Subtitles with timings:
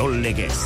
[0.00, 0.56] Kirol Legez.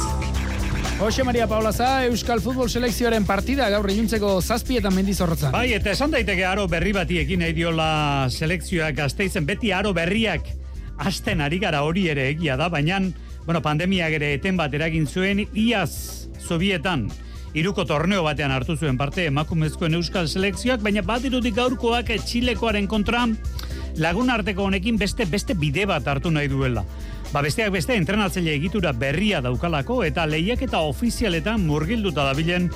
[1.00, 5.50] Jose Maria Paula Za, Euskal Futbol Selekzioaren partida gaur iluntzeko zazpietan mendizorrotzan.
[5.50, 10.46] Bai, eta esan daiteke aro berri batiekin nahi diola selekzioak gazteizen, beti aro berriak
[11.02, 13.00] asten ari gara hori ere egia da, baina
[13.42, 17.08] bueno, pandemiak ere eten bat eragin zuen, iaz zobietan,
[17.58, 23.26] iruko torneo batean hartu zuen parte emakumezkoen euskal selekzioak, baina bat irudik gaurkoak txilekoaren kontra
[23.98, 26.86] lagun arteko honekin beste beste bide bat hartu nahi duela.
[27.34, 32.68] Ba besteak beste entrenatzaile egitura berria daukalako eta lehiak eta ofizialetan murgilduta dabilen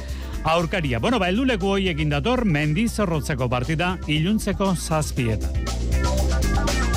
[0.42, 0.98] aurkaria.
[0.98, 5.54] Bueno, ba, elduleku hoiekin dator, mendizorrotzeko partida iluntzeko zazpietan.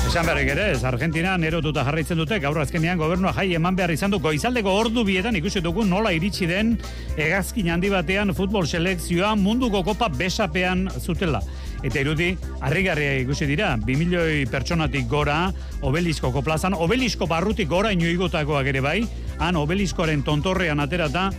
[0.08, 4.10] Esan berrik ere, ez Argentina nerotuta jarraitzen dute, gaur azkenean gobernua jai eman behar izan
[4.10, 6.74] du, goizaldeko ordu bietan ikusi dugu nola iritsi den
[7.14, 11.40] egazkin handi batean futbol selekzioa munduko kopa besapean zutela.
[11.82, 15.52] Eta irudi, harrigarria ikusi dira, 2 milioi pertsonatik gora,
[15.82, 19.00] obeliskoko plazan, obelisko barrutik gora inoigotakoak ere bai,
[19.38, 21.30] han obeliskoaren tontorrean aterata,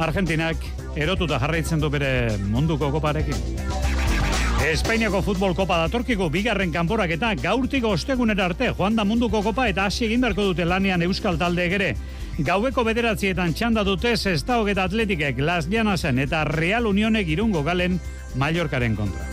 [0.00, 0.56] Argentinak
[0.96, 3.36] erotuta jarraitzen du bere munduko koparekin.
[4.62, 9.88] Espainiako futbol kopa datorkiko bigarren kanporak eta gaurtiko ostegunera arte joan da munduko kopa eta
[9.90, 11.90] hasi egin beharko dute lanean euskal talde ere.
[12.38, 18.00] Gaueko bederatzietan txanda dute Sestaok eta Atletikek Las Llanasen eta Real Unionek irungo galen
[18.38, 19.31] Mallorcaren kontra.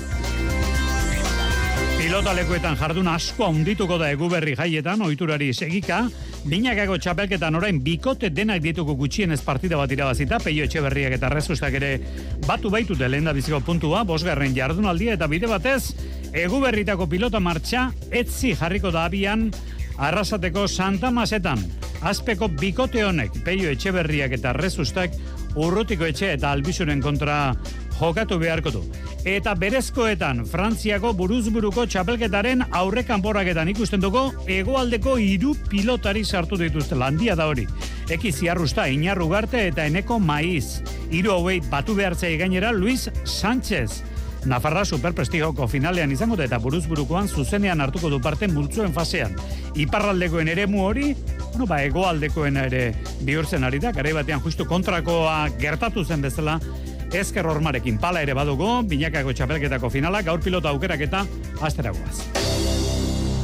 [2.10, 6.00] Pilota lekuetan jardun asko handituko da eguberri jaietan, ohiturari segika,
[6.50, 11.92] binakako txapelketan orain bikote denak dituko gutxienez partida bat irabazita, peio etxeberriak eta rezustak ere
[12.48, 15.94] batu baitute lehen da biziko puntua, bosgarren jardunaldia eta bide batez,
[16.34, 19.52] eguberritako pilota martxa, etzi jarriko da abian,
[20.02, 21.62] arrasateko Santa Masetan.
[22.02, 25.14] Azpeko bikote honek, peio etxeberriak eta rezustak,
[25.62, 27.54] urrutiko etxe eta albizuren kontra
[28.00, 28.84] jokatu beharko du.
[29.28, 37.36] Eta berezkoetan, Frantziako buruzburuko txapelketaren aurrekan boraketan ikusten dugu, egoaldeko hiru pilotari sartu dituzte landia
[37.36, 37.68] da hori.
[38.10, 40.80] Eki ziarrusta, inarru garte eta eneko maiz.
[41.12, 44.02] Hiru hauei batu behartzea gainera Luis Sánchez.
[44.48, 49.36] Nafarra superprestigoko finalean izango da eta buruzburukoan zuzenean hartuko du parte multzuen fasean.
[49.76, 51.10] Iparraldekoen eremu hori,
[51.52, 52.84] bueno, ba, egoaldekoen ere
[53.28, 56.60] bihurtzen ari da, gare batean justu kontrakoa gertatu zen bezala,
[57.14, 61.26] ezker hormarekin pala ere badugu, binakako txapelketako finala, gaur pilota aukerak eta
[61.62, 62.30] asteragoaz.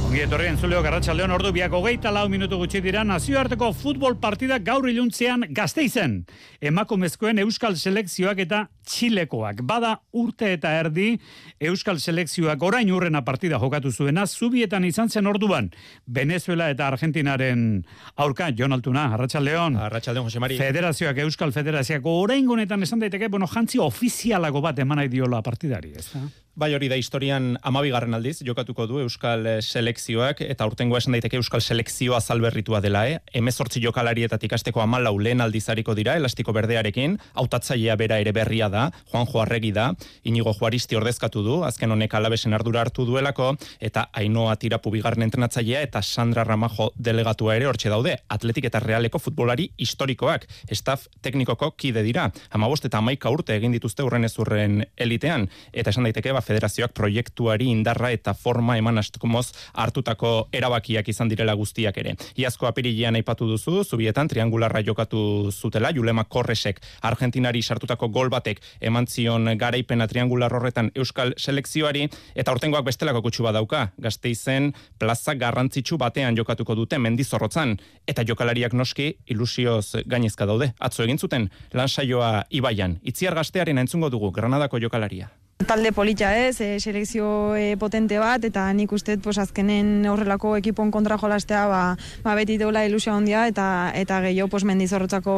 [0.06, 4.86] Ongi etorri entzuleo garratxaldeon ordu biak hogeita lau minutu gutxi dira nazioarteko futbol partida gaur
[4.88, 6.22] iluntzean gazteizen.
[6.62, 9.64] Emakumezkoen euskal selekzioak eta txilekoak.
[9.68, 11.16] Bada urte eta erdi
[11.60, 15.72] euskal selekzioak orain urrena partida jokatu zuena, zubietan izan zen orduan.
[16.06, 17.84] Venezuela eta Argentinaren
[18.16, 19.78] aurka, Jon Altuna, Arratxaldeon.
[19.90, 20.58] Arratxaldeon, Jose Mari.
[20.62, 26.10] Federazioak, euskal federazioako orain gonetan esan daiteke, bueno, jantzi ofizialago bat emanai diola partidari, ez
[26.14, 26.26] da?
[26.56, 31.60] Bai hori da historian amabigarren aldiz, jokatuko du Euskal Selekzioak, eta urtengo esan daiteke Euskal
[31.60, 33.18] Selekzioa zalberritua dela, eh?
[33.36, 39.28] Hemezortzi jokalarietatik azteko amalau lehen aldizariko dira, elastiko berdearekin, autatzailea bera ere berria da, Juan
[39.32, 39.90] Joarregi da,
[40.28, 45.82] inigo Juaristi ordezkatu du, azken honek alabesen ardura hartu duelako, eta Ainoa Tirapu bigarren entrenatzailea,
[45.88, 52.04] eta Sandra Ramajo delegatua ere hortxe daude, atletik eta realeko futbolari historikoak, staff teknikoko kide
[52.06, 56.94] dira, amabost eta amaika urte egin dituzte urren ezurren elitean, eta esan daiteke, ba, federazioak
[56.98, 62.16] proiektuari indarra eta forma eman astukomoz hartutako erabakiak izan direla guztiak ere.
[62.40, 69.08] Iazko apirilean aipatu duzu, zubietan triangularra jokatu zutela, Julema Korresek Argentinari sartutako gol batek eman
[69.08, 76.38] zion garaipena triangular horretan Euskal Selekzioari, eta ortengoak bestelako kutsu badauka, gazteizen plaza garrantzitsu batean
[76.38, 77.78] jokatuko dute mendizorrotzan,
[78.08, 80.74] eta jokalariak noski ilusioz gainezka daude.
[80.80, 85.32] Atzo egin zuten, lan saioa ibaian, itziar gaztearen entzungo dugu, Granadako jokalaria.
[85.64, 90.92] Talde politxa ez, e, selekzio e, potente bat, eta nik uste pues, azkenen horrelako ekipon
[90.92, 91.80] kontra jolastea ba,
[92.26, 95.36] ba beti deula ilusia hondia, eta eta gehiago pues, mendizorrotzako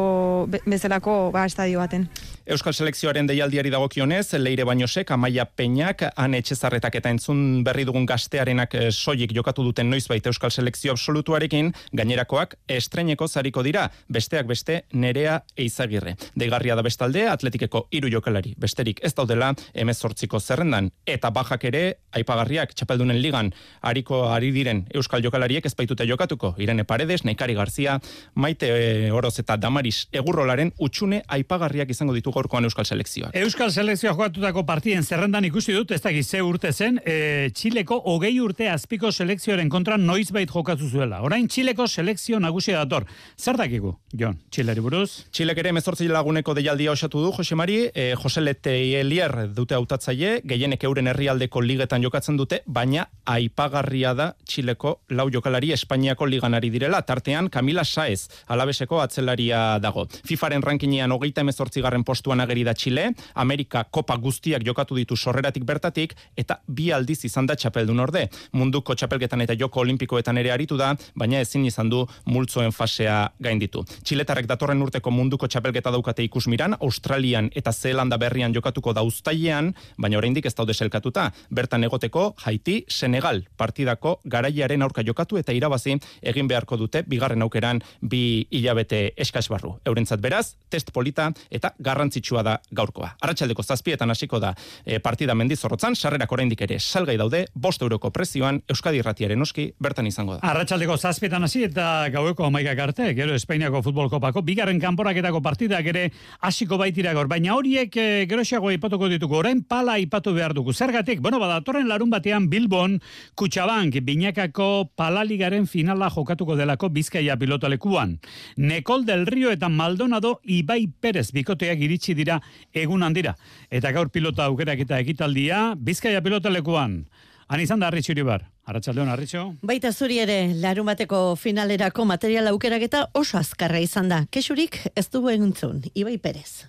[0.66, 2.08] bezalako ba, estadio baten.
[2.48, 8.72] Euskal Selekzioaren deialdiari dagokionez, leire bainosek, amaia peñak, han etxezarretak eta entzun berri dugun gaztearenak
[8.88, 16.14] soilik jokatu duten noizbait Euskal Selekzio absolutuarekin, gainerakoak estreneko zariko dira, besteak beste nerea eizagirre.
[16.40, 21.84] Deigarria da bestalde, atletikeko hiru jokalari, besterik ez daudela, emezortziko zerrendan, eta bajak ere,
[22.16, 23.52] aipagarriak, txapeldunen ligan,
[23.82, 28.00] hariko ari diren Euskal jokalariek ez baitute jokatuko, Irene Paredes, Nekari Garzia,
[28.40, 33.36] Maite e, Oroz eta Damaris Egurrolaren utxune aipagarriak izango ditugu gaurkoan Euskal Selekzioak.
[33.42, 38.34] Euskal Selekzioa jokatutako partien zerrendan ikusi dut, ez dakiz ze urte zen, e, Txileko hogei
[38.40, 41.20] urte azpiko selekzioaren kontra noizbait jokatu zuela.
[41.26, 43.06] Orain Txileko selekzio nagusia dator.
[43.38, 45.24] Zer dakigu, Jon, Txileri buruz?
[45.32, 50.42] Txilek ere mezortzi laguneko deialdia osatu du, Jose Mari, e, Jose Lete Elier dute jokatzatzaile,
[50.48, 57.02] gehienek euren herrialdeko ligetan jokatzen dute, baina aipagarria da Txileko lau jokalari Espainiako liganari direla,
[57.02, 60.06] tartean Camila Saez, alabeseko atzelaria dago.
[60.28, 66.14] FIFAren rankinean hogeita emezortzigarren postuan ageri da Txile, Amerika Kopa guztiak jokatu ditu sorreratik bertatik,
[66.36, 68.28] eta bi aldiz izan da txapeldun orde.
[68.52, 73.84] Munduko txapelketan eta joko olimpikoetan ere aritu da, baina ezin izan du multzoen fasea gainditu.
[74.04, 80.18] Txiletarrek datorren urteko munduko txapelketa daukate ikusmiran, Australian eta Zeelanda berrian jokatuko da ustailean, baina
[80.18, 81.30] oraindik ez daude selkatuta.
[81.48, 87.80] Bertan egoteko Haiti, Senegal partidako garaiaren aurka jokatu eta irabazi egin beharko dute bigarren aukeran
[88.02, 89.78] bi hilabete eskasbarru.
[89.88, 91.72] Eurentzat beraz, test polita eta
[92.18, 93.12] garrantzitsua da gaurkoa.
[93.22, 94.54] Arratsaldeko zazpietan hasiko da
[94.84, 100.06] e, partida mendizorrotzan, sarrerak oraindik ere salgai daude, bost euroko prezioan Euskadi Irratiaren oski bertan
[100.06, 100.40] izango da.
[100.50, 106.10] Arratsaldeko zazpietan hasi eta gaueko amaikak arte, gero Espainiako futbol kopako, bigarren kanporaketako partidak ere
[106.40, 110.72] hasiko baitira gaur, baina horiek e, geroxiago ipatuko ditugu, orain pala ipatu behar dugu.
[110.72, 112.98] Zergatik, bueno, badatorren larun batean Bilbon,
[113.34, 118.18] Kutsabank, binakako palaligaren finala jokatuko delako Bizkaia pilotalekuan.
[118.56, 122.40] Nekol del Rio eta Maldonado Ibai Perez bikoteak iritsi dira
[122.72, 123.34] egun handira.
[123.70, 127.02] Eta gaur pilota aukerak eta ekitaldia Bizkaia pilotalekuan.
[127.48, 128.44] Han izan da Arritxo Iribar.
[128.68, 129.42] Arratxaldeon, Arritxo.
[129.64, 134.26] Baita zuri ere, larun bateko finalerako material aukerak eta oso azkarra izan da.
[134.30, 136.66] Kexurik ez dugu eguntzun, Ibai Perez.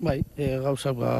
[0.00, 1.12] Bai, e, gauza ba,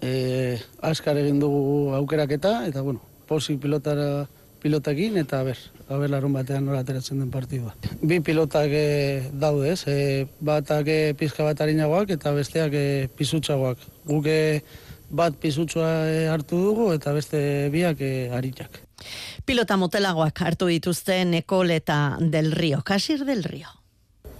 [0.00, 4.26] e, azkar egin dugu aukeraketa, eta bueno, posik pilotara
[4.62, 5.58] pilotakin, eta ber,
[5.88, 7.74] haber larun batean nola ateratzen den partidua.
[8.02, 8.86] Bi pilotak e,
[9.32, 12.86] daude, ez, e, batak e, pizka bat harinagoak, eta besteak e,
[13.16, 13.82] pisutxagoak.
[14.10, 14.30] Guk
[15.10, 17.42] bat pizutsua e, hartu dugu, eta beste
[17.74, 18.80] biak e, haritak.
[19.48, 23.79] Pilota motelagoak hartu dituzte Nekol eta Del Rio, Kasir Del Rio.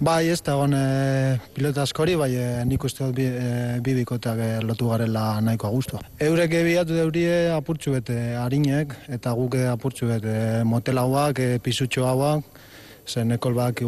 [0.01, 3.49] Bai, ez da egon e, pilota askori, bai e, nik uste dut bi, e,
[3.85, 5.99] bi bikoteak e, lotu garela nahiko agustua.
[6.25, 10.33] Eurek ebiatu daurie apurtxu bete harinek, eta guk apurtxu bete
[10.65, 12.57] motelauak, e, pisutxo hauak,
[13.05, 13.83] zen ekol bak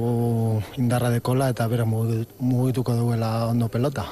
[0.77, 4.06] indarra dekola eta bera mugituko duela ondo pelota.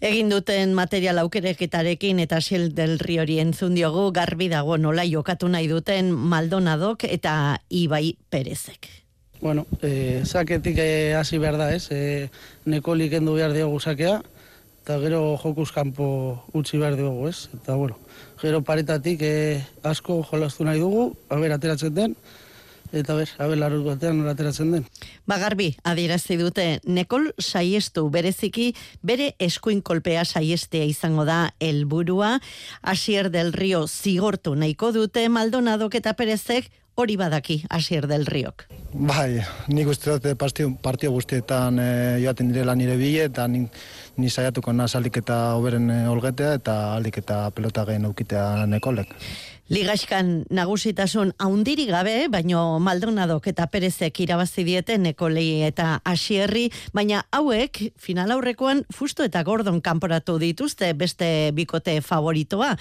[0.00, 5.70] Egin duten material aukereketarekin eta xel del riori entzun diogu garbi dago nola jokatu nahi
[5.70, 8.90] duten Maldonadok eta Ibai Perezek.
[9.40, 11.88] Bueno, e, saketik eh, hasi behar da, ez?
[11.90, 12.28] E,
[12.68, 14.18] nekolik endu behar diogu sakea,
[14.82, 17.48] eta gero jokuz kanpo utzi behar diogu, ez?
[17.56, 17.96] Eta, bueno,
[18.42, 19.32] gero paretatik e,
[19.82, 22.16] asko jolastu nahi dugu, haber, ateratzen den,
[22.92, 24.84] eta ber, haber, larut batean ateratzen den.
[25.30, 32.36] Bagarbi, adierazi dute, Nekol saiestu bereziki bere eskuin kolpea saiestea izango da helburua
[32.82, 36.68] Asier del Rio zigortu nahiko dute Maldonadok eta Perezek
[37.00, 38.66] hori badaki Asier del Riok.
[38.92, 39.40] Bai,
[39.72, 41.90] nik uste dut partio, partio guztietan e,
[42.22, 43.62] joaten direla nire bile, eta ni,
[44.18, 49.14] ni saiatuko naz alik eta oberen e, olgetea, eta alik eta pelota gehen aukitea nekolek.
[49.70, 57.78] Ligaxkan nagusitasun haundiri gabe, baino Maldonadok eta Perezek irabazi diete Nekolei eta Asierri, baina hauek
[57.94, 62.72] final aurrekoan fusto eta gordon kanporatu dituzte beste bikote favoritoa.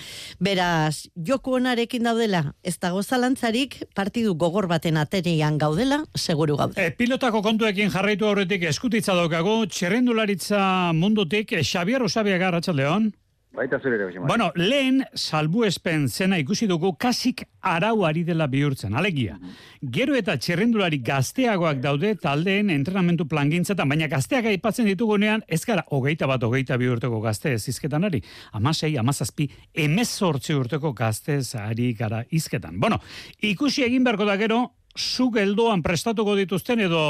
[0.42, 6.82] Beraz, joku onarekin daudela, ez dago zalantzarik, partidu gogor baten aterian gaudela, seguru gaude.
[6.82, 13.12] E, pilotako kontuekin jarraitu aurretik eskutitza daukagu, txerrendularitza mundutik, Xabier Osabiaga, Ratxaldeon.
[13.50, 19.40] Baita zure ere, Bueno, lehen salbu espen zena ikusi dugu kasik arauari dela bihurtzen, alegia.
[19.82, 26.30] Gero eta txerrendulari gazteagoak daude taldeen entrenamentu plangintzatan, baina gazteak aipatzen ditugunean, ez gara hogeita
[26.30, 28.22] bat hogeita bi urteko gazte ez izketan ari,
[28.54, 32.80] amasei, amazazpi, emezortzi urteko gazte ari gara izketan.
[32.80, 33.02] Bueno,
[33.42, 34.62] ikusi egin beharko da gero,
[34.96, 37.04] zu geldoan prestatuko dituzten edo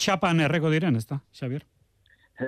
[0.00, 1.68] txapan erreko diren, ez da, Xabier?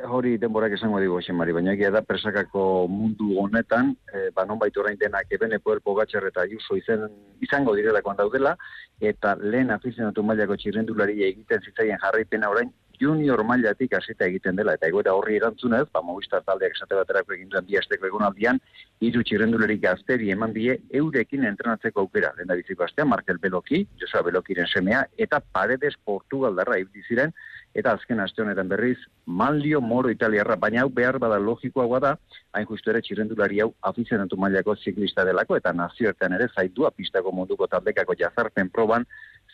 [0.09, 4.81] Hori denborak esango digo mari, baina egia da presakako mundu honetan, e, ba non baitu
[4.81, 7.09] orain denak ebene poder pogatxer eta juso izen,
[7.41, 8.57] izango direlakoan daudela,
[9.01, 14.89] eta lehen afizionatu mailako txirrendulari egiten zitzaien jarraipena orain junior mailatik hasita egiten dela, eta
[14.89, 18.61] egoera horri erantzunez, ba Movistar taldeak esate baterako egin duen biasteko egonaldian,
[19.01, 22.33] hiru txirrendulari gazteri eman die eurekin entrenatzeko aukera.
[22.39, 27.35] Lenda biziko astea, Markel Beloki, Josa Belokiren semea, eta Paredes Portugaldarra ibili ziren,
[27.79, 32.15] eta azken aste honetan berriz Maldio Moro Italiarra, baina hau behar bada logikoa da,
[32.53, 37.67] hain justu ere txirrendulari hau afizionatu mailako ziklista delako, eta nazioetan ere zaitua pistako munduko
[37.67, 39.07] taldekako jazarpen proban,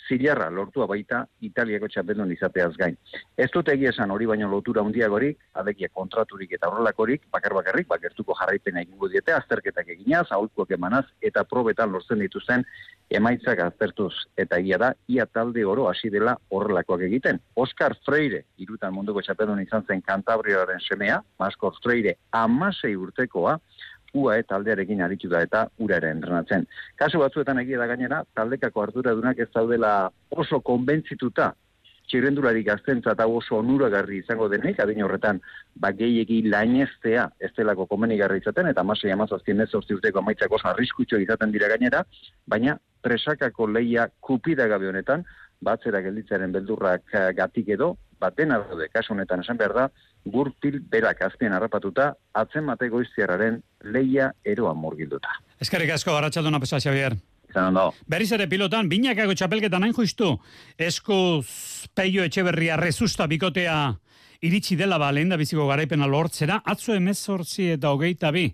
[0.08, 2.96] zilarra lortua baita Italiako txapeldun izateaz gain.
[3.36, 8.36] Ez dut egia esan hori baino lotura hundiagorik, adekia kontraturik eta horrelakorik, bakar bakarrik, bakertuko
[8.40, 12.64] jarraipena egingo diete, azterketak eginaz, aholkuak emanaz, eta probetan lortzen dituzten
[13.14, 17.40] emaitzak aztertuz eta egia da ia talde oro hasi dela horrelakoak egiten.
[17.54, 23.58] Oscar Freire, irutan munduko txapedun izan zen Kantabriaren semea, Maskor Freire amasei urtekoa,
[24.14, 26.66] UAE taldearekin aritu da eta uraren entrenatzen.
[27.00, 29.94] Kasu batzuetan egia da gainera, taldekako arduradunak ez daudela
[30.30, 31.52] oso konbentzituta
[32.08, 35.40] txirrendulari gaztentza eta oso onuragarri izango denek, adin horretan,
[35.80, 40.68] ba, gehiegi laineztea ez delako komenigarri izaten, eta masai amazazkien ez orti urteko amaitzak oso
[40.70, 42.04] arriskutxo izaten dira gainera,
[42.46, 45.24] baina presakako leia kupida gabe honetan,
[45.64, 47.94] batzera gelditzaren beldurrak eh, gatik edo,
[48.24, 49.86] batena daude, kasu honetan esan behar da,
[50.24, 55.38] gurpil berak azpien harrapatuta, atzen mate goiztiararen leia eroa morgilduta.
[55.60, 57.16] Eskerrik asko, Arratxaldona Pesa Xavier.
[57.54, 57.92] Ondo.
[58.10, 60.32] Berriz ere pilotan, binakako txapelketan hain justu,
[60.74, 61.16] esku
[61.94, 63.76] peio etxeberria rezusta bikotea
[64.44, 68.48] iritsi dela ba lehen da biziko garaipena lortzera, atzo emezortzi eta hogeita bi.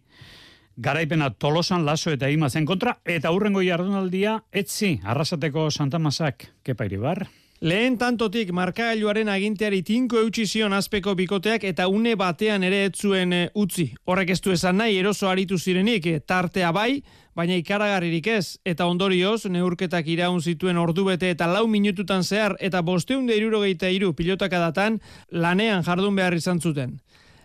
[0.80, 7.26] Garaipena tolosan laso eta imazen kontra, eta hurrengo jardunaldia, etzi, arrasateko Santa Masak, kepa iribar.
[7.60, 13.50] Lehen tantotik markagailuaren aginteari tinko eutxi zion azpeko bikoteak eta une batean ere etzuen eh,
[13.52, 13.84] utzi.
[14.08, 17.02] Horrek ez du esan nahi eroso aritu zirenik, eh, tartea bai,
[17.36, 22.80] baina ikaragarririk ez, eta ondorioz, neurketak iraun zituen ordu bete eta lau minututan zehar, eta
[22.80, 24.96] bosteun da irurogeita iru pilotaka datan,
[25.30, 26.96] lanean jardun behar izan zuten.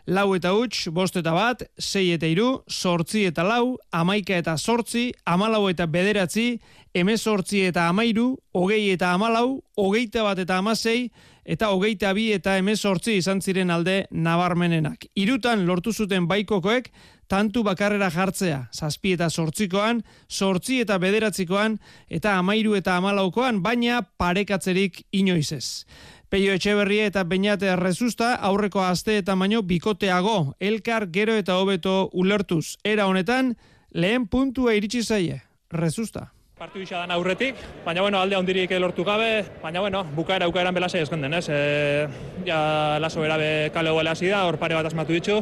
[0.08, 5.10] Lau eta huts, bost eta bat, sei eta iru, sortzi eta lau, amaika eta sortzi,
[5.26, 6.60] amalau eta bederatzi,
[6.96, 11.10] emezortzi eta amairu, hogei eta amalau, hogeita bat eta amasei,
[11.44, 15.06] eta hogeita bi eta emezortzi izan ziren alde nabarmenenak.
[15.20, 16.88] Irutan lortu zuten baikokoek,
[17.28, 25.04] tantu bakarrera jartzea, zazpi eta sortzikoan, sortzi eta bederatzikoan, eta amairu eta amalaukoan, baina parekatzerik
[25.12, 25.86] inoizez.
[26.30, 32.78] Peio Etxeberria eta Beñate Rezusta aurreko aste eta baino bikoteago, elkar gero eta hobeto ulertuz.
[32.84, 33.54] Era honetan,
[33.92, 36.35] lehen puntua iritsi zaie, Rezusta.
[36.56, 41.34] Partiu isa aurretik, baina bueno, alde handirik lortu gabe, baina bueno, bukaera ukaeran belasei esken
[41.34, 41.50] ez?
[41.52, 42.08] E,
[42.48, 45.42] ja laso berabe kale goela hasi da, hor pare bat asmatu ditu.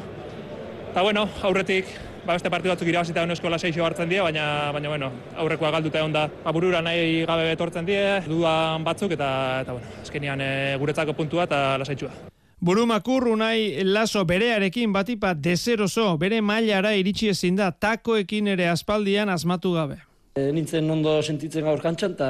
[0.89, 1.85] Eta bueno, aurretik,
[2.25, 6.15] ba beste partidu batzuk irabazita unesko laseixo hartzen die, baina, baina bueno, aurrekoa galduta egon
[6.15, 9.27] da, ba, burura nahi gabe betortzen die, dudan batzuk, eta,
[9.61, 10.49] eta bueno, azkenian e,
[10.81, 12.09] guretzako puntua eta lasaitzua.
[12.57, 19.75] Burumakur unai laso berearekin batipa dezeroso, bere mailara iritsi ezin da, takoekin ere aspaldian asmatu
[19.77, 19.99] gabe.
[20.33, 22.27] E, nintzen ondo sentitzen gaur kantxan, eta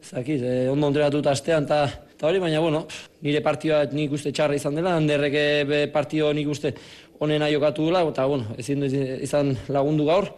[0.00, 2.86] zakit, e, ondo ondreatu eta astean, eta hori, baina, bueno,
[3.20, 6.72] nire partioa nik uste txarra izan dela, handerreke partio nik uste
[7.20, 10.30] onena jokatu dela, eta, bueno, ezin izan lagundu gaur,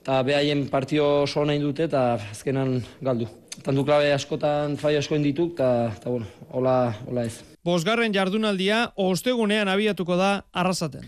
[0.00, 3.28] eta behaien partio oso nahi dute, eta azkenan galdu.
[3.60, 7.42] Tantu klabe askotan fai askoen dituk, eta, eta bueno, hola, hola ez.
[7.64, 11.04] Bosgarren jardunaldia, ostegunean abiatuko da arrasaten.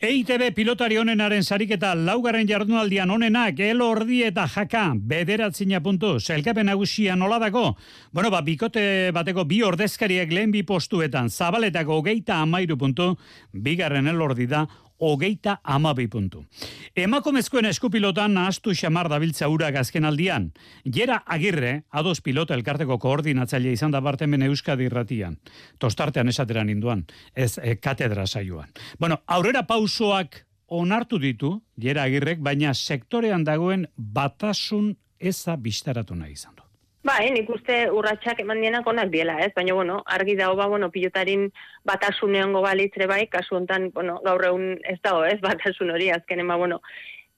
[0.00, 7.36] EITB pilotari honenaren sariketa laugarren jardunaldian honenak elordi eta jaka bederatzina puntu zelkapen nagusia nola
[7.42, 7.74] dago?
[8.10, 13.10] Bueno, ba, bikote bateko bi ordezkariak lehen bi postuetan zabaletako geita amairu puntu
[13.52, 14.64] bigarren elordi da
[15.00, 16.44] hogeita amabi puntu.
[16.96, 20.50] Emakomezkoen eskupilotan nahaztu xamar dabiltza ura gazken aldian.
[20.84, 25.38] Jera agirre, ados pilota elkarteko koordinatzaile izan da bartemen Euskadi irratian.
[25.78, 28.70] Tostartean esateran induan, ez e, katedra saioan.
[28.98, 36.54] Bueno, aurrera pausoak onartu ditu, jera agirrek, baina sektorean dagoen batasun eza bistaratu nahi izan
[36.56, 36.69] du.
[37.00, 39.54] Bai, nik uste urratxak eman dienak onak diela, ez?
[39.56, 41.46] Baina, bueno, argi dago, ba, bueno, pilotarin
[41.88, 45.40] batasun balitzre bai, kasu hontan, bueno, gaur egun ez dago, ez?
[45.48, 46.82] Batasun hori, azkenen, ba, bueno,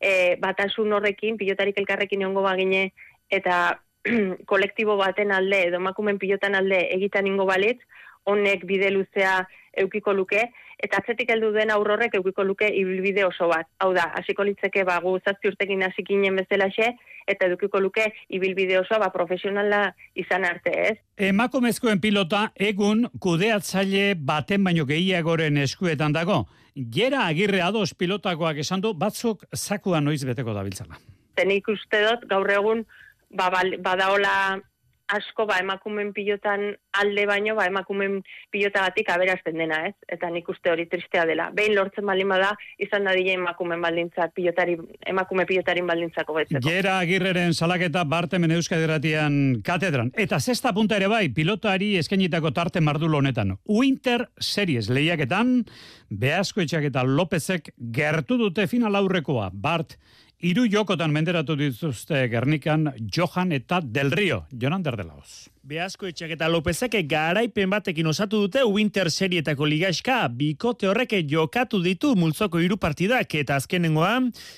[0.00, 2.92] e, batasun horrekin, pilotarik elkarrekin egongo bagine,
[3.30, 3.78] eta
[4.50, 7.78] kolektibo baten alde, edo makumen pilotan alde egitan ingo balitz,
[8.24, 9.46] honek bide luzea
[9.78, 10.42] eukiko luke,
[10.82, 13.70] eta atzetik heldu den aurrorrek eukiko luke ibilbide oso bat.
[13.78, 18.98] Hau da, hasiko litzeke ba gu zazpi urtekin hasikinen bezalaxe eta edukiko luke ibilbide osoa
[18.98, 20.96] ba profesionala izan arte, ez?
[21.16, 26.46] Emakumezkoen pilota egun kudeatzaile baten baino gehiagoren eskuetan dago.
[26.74, 30.98] Gera agirre ados pilotakoak esan du batzuk zakua noiz beteko dabiltzala.
[31.36, 32.84] Tenik uste dut gaur egun
[33.30, 34.60] ba, badaola
[35.08, 39.94] asko ba emakumen pilotan alde baino ba emakumen pilotagatik aberazten dena, ez?
[40.08, 41.50] Eta nik uste hori tristea dela.
[41.54, 46.64] Behin lortzen baldin bada izan da dile emakumen baldintzak pilotari emakume pilotarin baldintzako betzeko.
[46.68, 53.14] Gera Agirreren salaketa Bartemen Euskadiratian katedran eta sexta punta ere bai pilotari eskainitako tarte mardul
[53.20, 53.56] honetan.
[53.68, 55.62] Winter Series lehiaketan
[56.10, 59.50] Beasko eta Lopezek gertu dute final aurrekoa.
[59.52, 59.96] Bart
[60.42, 65.51] Iru jokotan menderatu dituzte Gernikan Johan eta Del Rio, Jonan Derdelaoz.
[65.62, 72.16] Beazko etxak eta Lopezek garaipen batekin osatu dute Winter Serietako ligaxka, bikote horrek jokatu ditu
[72.18, 74.16] multzoko hiru partidak eta azkenengoa,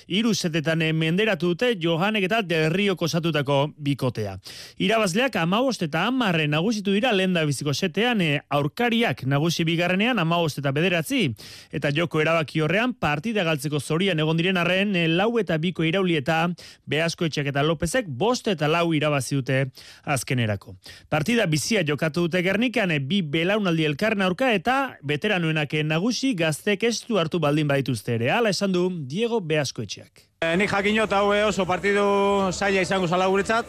[0.09, 4.33] hiru setetan menderatu dute Johanek eta Derriok osatutako bikotea.
[4.81, 10.73] Irabazleak amabost eta amarre nagusitu dira lenda biziko setean, e, aurkariak nagusi bigarrenean amabost eta
[10.73, 11.35] bederatzi,
[11.69, 16.17] eta joko erabaki horrean partida galtzeko zorian egon diren arren e, lau eta biko irauli
[16.17, 16.47] eta
[16.89, 19.61] Beazko etxak eta Lopezek bost eta lau irabazi dute
[20.01, 20.73] azkenerako.
[21.09, 27.39] Partida bizia jokatu dute gernikan bi belaunaldi elkarren aurka eta veteranoenak nagusi gaztek estu hartu
[27.39, 28.31] baldin badituzte ere.
[28.31, 30.25] Hala esan du Diego Beaskoetxeak.
[30.41, 33.65] E, ni jakinot hau oso partidu zaila izango zala guretzat.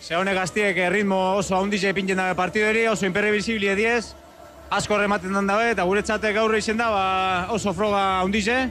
[0.00, 4.14] Ze hone gaztiek ritmo oso handize pintzen dabe partidu eri, oso imperrebizibili ediez.
[4.70, 7.04] Asko rematen den dabe eta guretzat gaur izen da ba,
[7.54, 8.68] oso froga handize.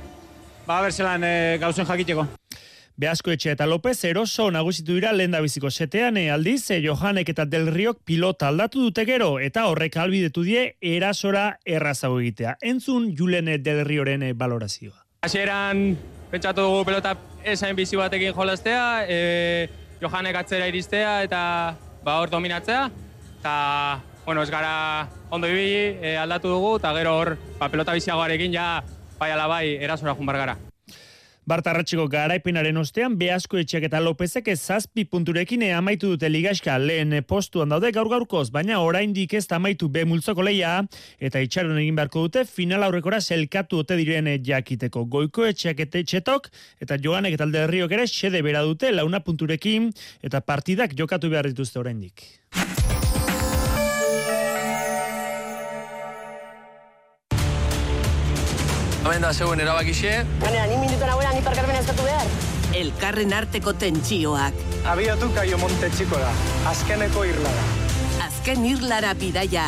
[0.66, 2.28] Ba, berzelan e, gauzen jakiteko.
[2.96, 7.44] Beasko etxe eta Lopez eroso nagusitu dira lehen biziko setean, e, aldiz, e, Johanek eta
[7.44, 12.56] Del Riok pilota aldatu dute gero, eta horrek albidetu die erasora errazago egitea.
[12.62, 15.04] Entzun Julene Del Rioren e, balorazioa.
[15.28, 15.98] Hasieran
[16.32, 19.68] pentsatu dugu pelota esain bizi batekin jolaztea, e,
[20.00, 21.42] Johanek atzera iristea eta
[22.06, 22.86] ba hor dominatzea,
[23.42, 23.58] eta
[24.24, 28.70] bueno, ez gara ondo ibili e, aldatu dugu, eta gero hor ba, pelota biziagoarekin ja
[29.20, 30.58] bai alabai erasora junbar gara.
[31.46, 37.92] Bartarratxiko garaipenaren ostean, Beasko etxeak eta Lopezek zazpi punturekin amaitu dute ligaska lehen postuan daude
[37.94, 40.80] gaur gaurkoz, baina oraindik ez amaitu be multzoko leia,
[41.20, 45.06] eta itxaron egin beharko dute, final aurrekora selkatu ote diren jakiteko.
[45.06, 46.50] Goiko etxeak eta etxetok,
[46.82, 49.92] eta joanek eta alde herriok ere, xede bera dute launa punturekin,
[50.26, 52.26] eta partidak jokatu behar dituzte oraindik.
[59.06, 60.12] Hemen da zeuen erabakixe.
[60.42, 62.30] Gainera, ni minutan hauena ni parkarmen ez behar.
[62.74, 64.56] Elkarren arteko tentsioak.
[64.90, 66.32] Abiatu kaio monte txiko da.
[66.72, 67.68] Azkeneko irlara.
[68.26, 69.68] Azken irlara bidaia.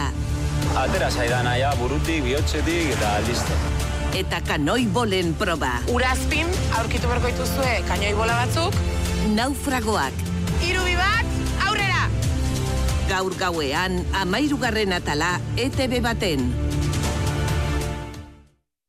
[0.74, 3.62] Atera zaidan aia burutik, bihotzetik eta listo.
[4.18, 5.76] Eta kanoi bolen proba.
[5.94, 8.74] Urazpin, aurkitu berko ituzue, kanoi bola batzuk.
[9.38, 10.24] Naufragoak.
[10.66, 12.08] Irubi bat, aurrera!
[13.06, 16.50] Gaur gauean, amairugarren atala, ETV baten.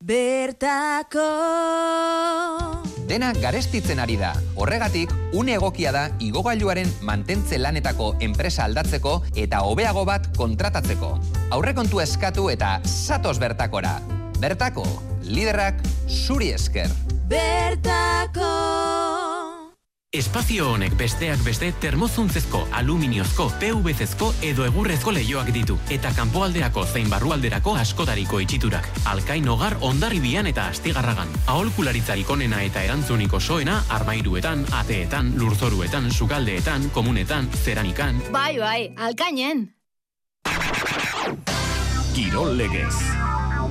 [0.08, 1.20] Bertako
[3.08, 4.30] Dena garestitzen ari da.
[4.56, 11.12] Horregatik, une egokia da igogailuaren mantentze lanetako enpresa aldatzeko eta hobeago bat kontratatzeko.
[11.52, 13.98] Aurrekontu eskatu eta satos bertakora.
[14.40, 14.88] Bertako,
[15.28, 16.88] liderrak zuri esker.
[17.28, 18.52] Bertako
[20.08, 27.74] Espazio honek besteak beste termozuntzezko, aluminiozko, PVC-ezko edo egurrezko leioak ditu eta kanpoalderako zein barrualderako
[27.76, 28.88] askotariko itxiturak.
[29.12, 31.28] Alkain hogar ondarribian eta astigarragan.
[31.44, 38.24] Aholkularitzarik onena eta erantzuniko soena armairuetan, ateetan, lurzoruetan, sukaldeetan, komunetan, zeranikan.
[38.32, 39.74] Bai, bai, alkainen.
[42.16, 43.17] Kirol legez.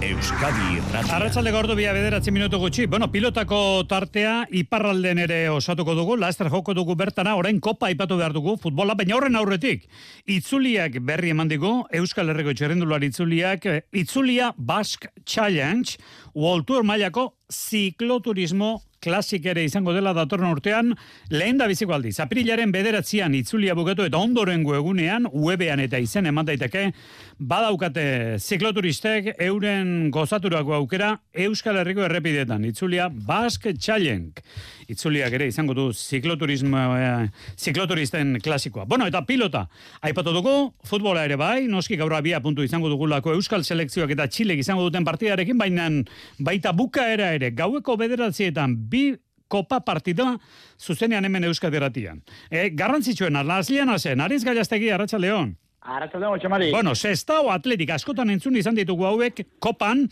[0.07, 1.15] Euskadi Irratia.
[1.17, 2.85] Arratsalde gordo bia bederatzi minutu gutxi.
[2.87, 8.31] Bueno, pilotako tartea iparralden ere osatuko dugu, laster joko dugu bertana, orain kopa ipatu behar
[8.35, 9.83] dugu, futbola, baina horren aurretik.
[10.31, 15.97] Itzuliak berri eman digu, Euskal Herriko txerrendular itzuliak, itzulia Basque Challenge,
[16.35, 20.93] World Tour mailako zikloturismo klasik ere izango dela datorren urtean,
[21.29, 22.17] lehen da biziko aldiz.
[22.23, 26.91] Aprilaren bederatzean itzulia bukatu eta ondoren egunean, webean eta izen eman daiteke,
[27.39, 32.65] badaukate zikloturistek euren gozaturako aukera Euskal Herriko errepidetan.
[32.65, 34.41] Itzulia Basque Challenge.
[34.87, 38.85] Itzuliak ere izango du zikloturismo, eh, zikloturisten klasikoa.
[38.85, 39.67] Bueno, eta pilota.
[40.01, 44.59] Aipatu dugu, futbola ere bai, noski gaur abia puntu izango dugulako Euskal Selekzioak eta Txilek
[44.63, 45.89] izango duten partidarekin, baina
[46.39, 49.09] baita buka era ere, gaueko bederatzietan bi
[49.47, 50.37] kopa partida
[50.79, 52.21] zuzenean hemen Euskal Deratian.
[52.49, 55.57] E, garrantzitsuen, lazliana zen, Ariz Gaiastegi, Arratxa León.
[55.81, 56.71] Arratxa León, Txamari.
[56.71, 60.07] Bueno, sestao atletik, askotan entzun izan ditugu hauek, kopan,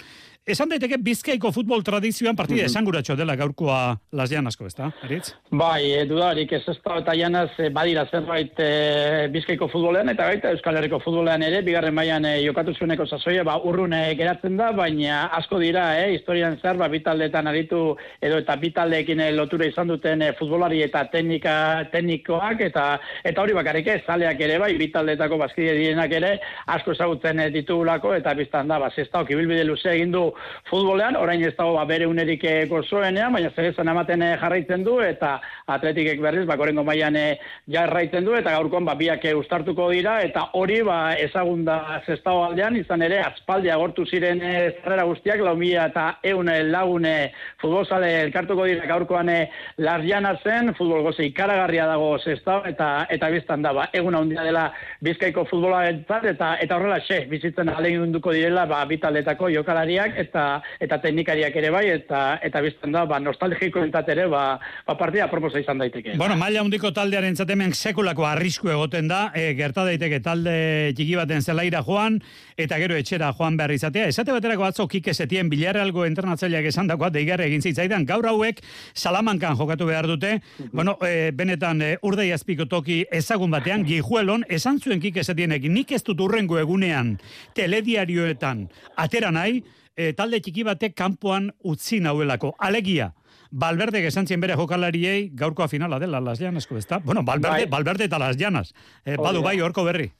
[0.46, 2.70] Esan daiteke bizkaiko futbol tradizioan partida mm -hmm.
[2.70, 4.92] esanguratxo dela gaurkoa las asko, ezta?
[5.04, 5.34] Eritz?
[5.50, 10.52] Bai, e, dudarik, ez ez eta janaz e, badira zerbait e, bizkaiko futbolean eta baita
[10.52, 15.26] Euskal Herriko futbolean ere, bigarren mailan e, jokatu zueneko sasoia, ba, urrun geratzen da, baina
[15.34, 20.22] asko dira, e, historian zer, ba, bitaldetan aritu, edo eta bitaldeekin e, lotura izan duten
[20.22, 25.74] e, futbolari eta teknika, teknikoak, eta eta hori bakarrik ez, zaleak ere, bai, bitaldetako bazkide
[25.74, 30.35] direnak ere, asko ezagutzen ditugulako, eta biztan da, ba, zestauk, ibilbide luze egin du
[30.70, 34.84] futbolean, orain ez dago ba, bere unerik eh, gozoenean, baina zer esan ematen eh, jarraitzen
[34.86, 35.36] du, eta
[35.76, 37.38] atletikek berriz, ba, gorengo mailan eh,
[37.72, 43.06] jarraitzen du, eta gaurkoan ba, biak ustartuko dira, eta hori ba, ezagunda zestao aldean, izan
[43.06, 47.16] ere, aspaldi agortu ziren zerrera guztiak, lau mila eta eun lagune
[47.62, 49.32] futbolzale elkartuko dira gaurkoan
[49.82, 54.66] larjana zen, futbol goze ikaragarria dago zestao, eta eta biztan da, ba, egun handia dela
[55.06, 60.46] bizkaiko futbola eta, eta horrela xe, bizitzen alegin duko direla, ba, bitaletako jokalariak, eta
[60.84, 64.44] eta teknikariak ere bai, eta eta biztan da, ba, nostalgiko entzat ere, ba,
[64.88, 66.18] ba partida proposa izan daiteke.
[66.20, 70.56] Bueno, maila handiko taldearen zatemen sekulako arrisku egoten da, e, gerta daiteke talde
[70.98, 72.20] txiki baten zelaira joan,
[72.58, 74.10] eta gero etxera joan behar izatea.
[74.12, 78.62] Esate baterako atzo kike zetien bilarralgo internatzaileak esan dakoa, deigarre egin zitzaidan, gaur hauek
[78.94, 80.40] salamankan jokatu behar dute,
[80.72, 85.92] bueno, e, benetan e, urdei azpiko toki ezagun batean, gijuelon, esan zuen kike zetienek, nik
[85.96, 87.16] ez dut urrengo egunean,
[87.58, 88.66] telediarioetan,
[89.02, 89.64] atera nahi,
[89.96, 92.56] e, talde txiki batek kanpoan utzi nauelako.
[92.60, 93.14] Alegia,
[93.52, 97.00] Balberde esan bere jokalariei gaurkoa finala dela Las Llanesko, ezta?
[97.00, 97.70] Bueno, Balberde, Bai.
[97.70, 98.74] Balberde eta Las Llanas.
[99.06, 100.12] E, badu bai horko berri.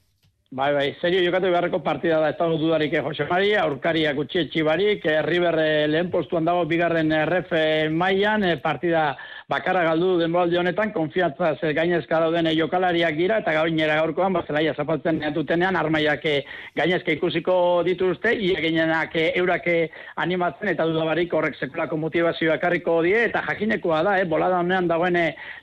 [0.56, 4.38] Bai, bai, serio jokatu beharreko partida da, ez dago dudarik eh, Jose Mari, aurkaria gutxi
[4.40, 9.10] etxibarik, eh, River eh, lehen postuan dago bigarren eh, ref eh, mailan, eh, partida
[9.52, 14.32] bakarra galdu du denboraldi honetan, konfiantza zer gainezka dauden eh, jokalariak dira, eta gainera gaurkoan,
[14.34, 16.24] bazelaia zapaltzen dutenean, armaiak
[16.78, 19.90] gainezka ikusiko dituzte, ia gainenak eh, eurak eh,
[20.24, 25.20] animatzen, eta dudabarik horrek sekulako motivazioa ekarriko die, eta jakinekoa da, eh, bolada honean dagoen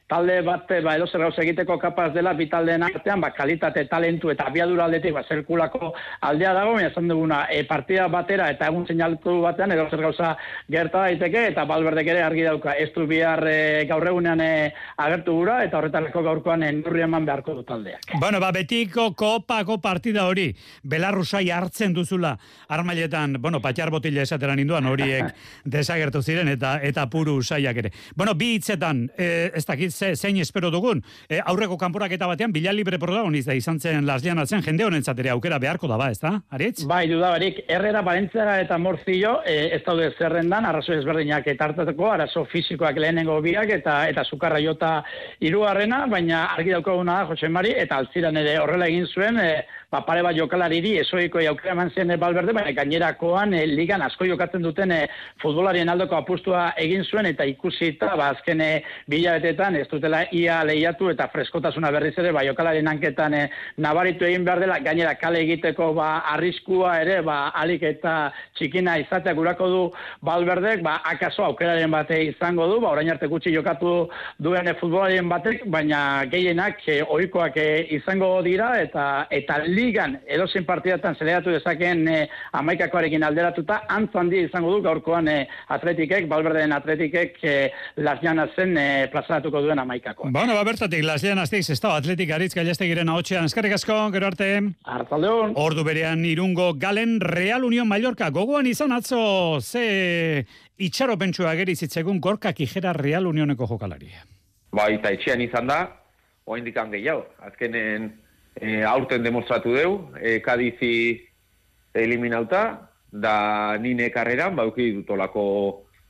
[0.07, 4.47] talde bat, ba, edo zer egiteko kapaz dela, bi taldeen artean, ba, kalitate, talentu eta
[4.47, 9.39] abiadura aldetik, ba, zerkulako aldea dago, baina esan duguna, e, partida batera eta egun seinaltu
[9.43, 10.33] batean, edo zer gauza
[10.71, 14.51] gerta daiteke, eta balberdek ere argi dauka, ez du bihar e, gaur egunean e,
[14.97, 18.13] agertu gura, eta horretarako gaurkoan e, nurri eman beharko du taldeak.
[18.19, 20.49] Bueno, ba, betiko kopako partida hori,
[20.83, 22.35] belarrusai hartzen duzula
[22.73, 25.33] armailetan, bueno, patxar botila esateran induan horiek
[25.75, 27.93] desagertu ziren eta eta puru usaiak ere.
[28.15, 32.73] Bueno, bi hitzetan, e, ez dakit ze, zein espero dugun, e, aurreko kanporaketa batean, bila
[32.73, 36.19] libre protagonista izan zen Las Llanas zen, jende honentzat ere aukera beharko da ba, ez
[36.21, 36.85] da, Aritz?
[36.89, 42.45] Bai, dudabarik, Herrera, Balentziara eta Morzillo e, ez daude zerrendan, arazo ezberdinak eta hartateko, arazo
[42.51, 44.95] fisikoak lehenengo biak eta eta sukarra jota
[45.43, 50.01] hirugarrena, baina argi daukaguna da Jose Mari, eta altziran ere horrela egin zuen, e, ba,
[50.07, 54.91] pare bat jokalariri esoiko aukera eman zen Balberde, baina gainerakoan e, ligan asko jokatzen duten
[54.95, 55.01] e,
[55.41, 58.71] futbolarien aldoko apustua egin zuen, eta ikusita, ba, azken e,
[59.09, 63.43] bilabetetan, ez dutela ia lehiatu eta freskotasuna berriz ere, ba, jokalarien hanketan e,
[63.83, 69.37] nabaritu egin behar dela, gainera kale egiteko ba, arriskua ere, ba, alik eta txikina izateak
[69.37, 69.81] gurako du
[70.25, 73.93] Balberdek, ba, akaso aukeraren bate izango du, ba, orain arte gutxi jokatu
[74.39, 81.17] duen futbolarien batek, baina gehienak e, ohikoak e, izango dira, eta eta ligan edozein partidatan
[81.19, 82.19] zeleatu dezakeen e,
[82.59, 85.37] amaikakoarekin alderatuta, antzo handi izango du gaurkoan e,
[85.75, 87.57] atletikek, Balberdeen atletikek e,
[88.03, 90.31] Las Llanasen e, plazaratuko duen amaikakoa.
[90.33, 94.42] Bueno, ba, bertatik, Las Llanas ez da, atletik aritz gailaztegiren ahotxean, eskarrik asko, gero arte.
[94.83, 95.53] Artzaldeon.
[95.59, 100.45] Ordu berean irungo galen Real Unión Mallorca, gogoan izan atzo, ze
[100.77, 104.25] itxaro pentsua geri zitzegun gorka kijera Real Unioneko jokalaria.
[104.73, 105.79] Bai, eta etxean izan da,
[106.45, 107.27] oain dikan gehiago.
[107.45, 108.09] Azkenen
[108.55, 111.21] e, aurten demostratu deu, e, Kadizi
[111.93, 115.45] eliminauta, da nine karreran, bauki dutolako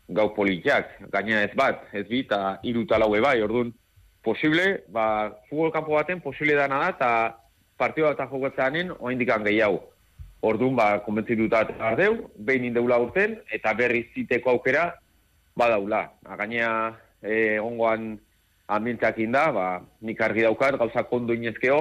[0.08, 0.96] gau politiak.
[1.12, 3.74] Gaina ez bat, ez bi, eta hiru eta laue bai, orduan,
[4.24, 5.06] posible, ba,
[5.50, 7.10] futbol kanpo baten posible dana da, eta
[7.78, 9.82] partioa eta jokatzeanen, oain dikan gehiago.
[10.44, 14.90] Orduan, ba, konbentzituta eta deu, behin indeula urten, eta berriz ziteko aukera,
[15.56, 16.04] badaula.
[16.38, 16.72] Gainea,
[17.24, 18.18] e, ongoan
[18.68, 19.68] ambienteak inda, ba,
[20.02, 21.80] nik argi daukat, gauza kondo inezkeo,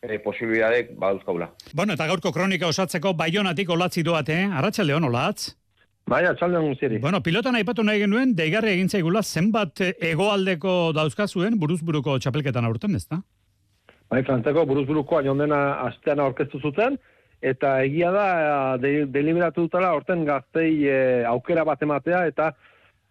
[0.00, 1.50] e, posibilidadek badauzkaula.
[1.74, 4.52] Bueno, eta gaurko kronika osatzeko baionatik olatzi doate, eh?
[4.60, 5.50] Arratxalde hon, olatz?
[6.10, 6.98] Bai, atxaldeon guztiari.
[6.98, 12.96] Bueno, pilotan aipatu nahi genuen, deigarri egin zaigula zenbat eh, hegoaldeko dauzkazuen buruzburuko txapelketan aurten,
[12.98, 13.20] ez da?
[14.10, 16.96] Bai, frantzeko buruzburuko aiondena astean aurkeztu zuten,
[17.40, 18.24] eta egia da,
[18.82, 20.96] de, deliberatu dutela, horten gaztei e,
[21.30, 22.50] aukera bat ematea, eta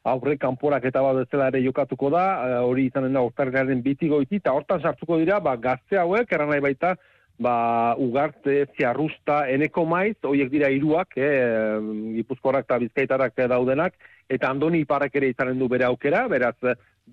[0.09, 4.41] aurre kanporak eta bat bezala ere jokatuko da, e, hori izanen da urtargaren biti goiti,
[4.43, 6.97] eta hortan sartuko dira, ba, gazte hauek, eran nahi baita,
[7.39, 7.55] ba,
[7.95, 11.79] ugarte, ziarrusta, eneko maiz, horiek dira hiruak, eh,
[12.19, 13.95] gipuzkorak eta bizkaitarak daudenak,
[14.27, 16.57] eta andoni iparrak ere izanen du bere aukera, beraz,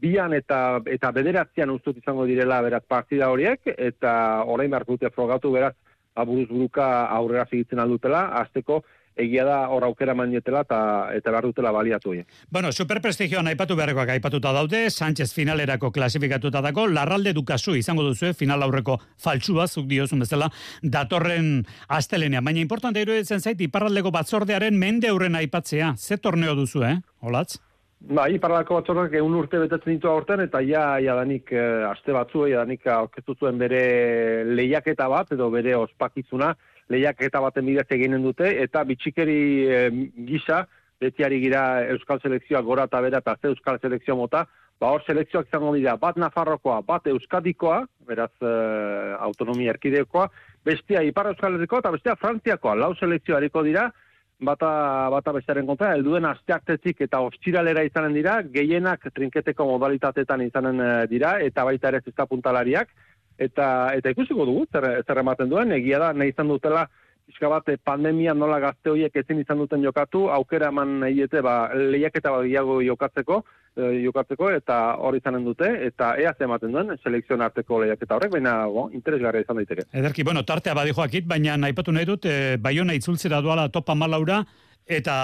[0.01, 5.53] bian eta eta bederatzean ustut izango direla beraz partida horiek, eta orain beharko dute frogatu
[5.53, 5.75] beraz,
[6.15, 8.83] aburuz buruka aurrera segitzen aldutela, azteko
[9.17, 10.79] egia da hor aukera manietela eta
[11.17, 12.29] eta behar dutela baliatu horiek.
[12.53, 18.63] Bueno, superprestigioan aipatu beharrekoak aipatuta daude, Sánchez finalerako klasifikatuta dago, larralde dukazu izango duzu, final
[18.63, 20.51] aurreko faltsua, zuk diozun bezala,
[20.83, 22.45] datorren astelenean.
[22.45, 25.95] Baina importante iruditzen zait, iparraldeko batzordearen mende aurren aipatzea.
[25.97, 26.99] Ze torneo duzu, eh?
[27.23, 27.57] Olatz?
[27.97, 32.45] Bai, iparraldeko batzordeak egun urte betetzen ditu aurten, eta ja, ja danik eh, aste batzu,
[32.47, 32.63] ja
[32.95, 36.53] aurkeztu zuen bere lehiaketa bat, edo bere ospakizuna,
[36.93, 39.91] lehiaketa baten bidez eginen dute, eta bitxikeri eh,
[40.29, 40.67] gisa,
[41.01, 44.47] betiari gira Euskal Selekzioa gora eta bera, eta ze Euskal Selekzioa mota,
[44.81, 50.29] ba hor selekzioak izango dira, bat Nafarrokoa, bat Euskadikoa, beraz eh, autonomia erkidekoa,
[50.65, 53.91] bestia Ipar Euskal Herrikoa, eta bestia Frantziakoa, lau selekzioa dira,
[54.38, 61.07] bata, bata bestearen kontra, helduen asteaktetik eta ostiralera izanen dira, gehienak trinketeko modalitatetan izanen eh,
[61.11, 62.92] dira, eta baita ere zizta puntalariak,
[63.38, 66.87] eta, eta ikusiko dugu, zer, zer ematen duen, egia da, nahi izan dutela,
[67.27, 71.43] pixka bat, eh, pandemia nola gazte horiek ezin izan duten jokatu, aukera eman nahi ete,
[71.43, 73.41] ba, lehiaketa bat gehiago jokatzeko,
[73.77, 78.55] e, jokatzeko, eta hori izanen dute, eta ea ematen duen, selekzion arteko lehiaketa horrek, baina,
[78.71, 79.89] bo, interesgarria izan daiteke.
[79.93, 84.45] Ederki, bueno, tartea badi joakit, baina naipatu nahi dut, e, baiona itzultzera duala topa malaura,
[84.87, 85.17] eta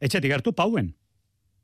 [0.00, 0.92] etxetik hartu pauen.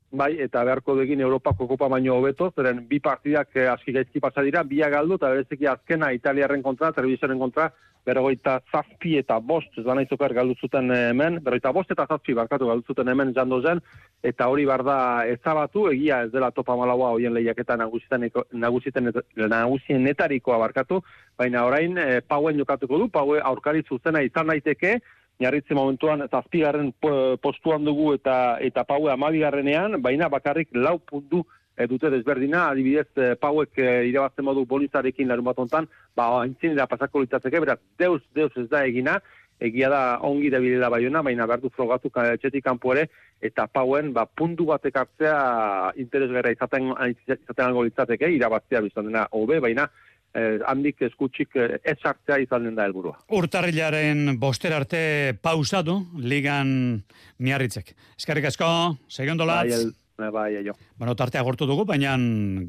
[0.07, 4.39] Bai, eta beharko degin Europako kopa baino hobeto, zeren bi partidak eh, aski gaizki pasa
[4.41, 7.65] dira, bia galdu, eta bereziki azkena Italiaren kontra, televisionen kontra,
[8.07, 12.31] berrogeita zazpi eta bost, ez da nahi zokar galdu zuten hemen, berrogeita bost eta zazpi
[12.37, 13.81] barkatu galdu zuten hemen jando zen,
[14.23, 21.03] eta hori bar da ezabatu, egia ez dela topa malaua hoien lehiaketa nagusienetarikoa barkatu,
[21.37, 25.01] baina orain e, pauen jokatuko du, paue aurkari zuzena izan daiteke,
[25.39, 31.43] Jarritze momentuan zazpigarren po- postuan dugu eta eta paue amabigarrenean, baina bakarrik lau puntu
[31.77, 36.87] eh, dute desberdina, adibidez eh, pauek eh, irabazten modu bolizarekin larun bat ontan, ba, haintzinera
[36.89, 39.19] pasako litzateke, beraz, deus, deus ez da egina,
[39.61, 43.07] egia da ongi da bilela baiona, baina behar du frogatu etxetik kanpo ere,
[43.41, 49.87] eta pauen ba, puntu batek hartzea interesgarra izaten, izaten litzateke, irabaztea biztan dena hobe, baina
[50.37, 53.17] eh, handik eskutsik eh, ez sartzea izan den da helburua.
[53.33, 54.99] Urtarrilaren boster arte
[55.41, 56.69] pausatu, ligan
[57.43, 57.93] miarritzek.
[58.17, 58.69] Eskerrik asko,
[59.09, 59.79] segondo Bai, latz.
[59.81, 60.77] el, bai, jo.
[60.97, 62.15] Bueno, tartea gortu dugu, baina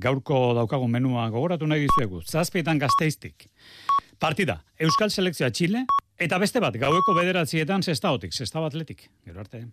[0.00, 2.22] gaurko daukagun menua gogoratu nahi dizuegu.
[2.24, 3.48] Zazpietan gazteiztik.
[4.18, 5.85] Partida, Euskal Selekzioa Chile,
[6.18, 9.07] eta beste bat, gaueko bederatzietan zestaotik, zestao atletik.
[9.24, 9.68] Gero arte.